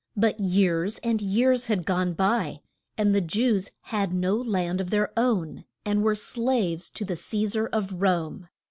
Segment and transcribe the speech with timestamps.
[0.17, 2.61] But years and years had gone by,
[2.97, 7.15] and the Jews had no land of their own, and were as slaves to the
[7.15, 8.47] Ce sar of Rome.